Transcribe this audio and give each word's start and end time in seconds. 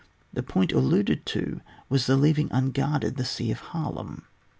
The 0.33 0.41
point 0.41 0.71
alluded 0.71 1.27
to 1.27 1.61
was 1.87 2.07
the 2.07 2.17
leaving 2.17 2.51
un 2.51 2.71
guarded 2.71 3.17
the 3.17 3.23
Sea 3.23 3.51
of 3.51 3.59
Haarlem. 3.61 4.23